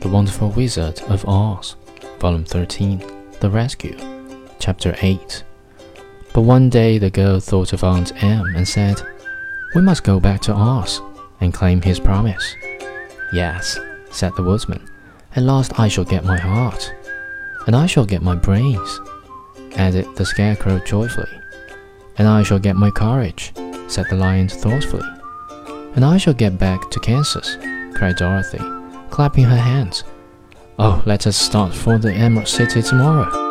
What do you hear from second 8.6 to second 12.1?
said, We must go back to Oz and claim his